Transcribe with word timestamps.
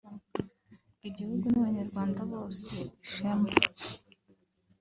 igihugu 1.09 1.45
n’abanyarwanda 1.51 2.19
bose 2.31 2.73
ishema 3.03 3.49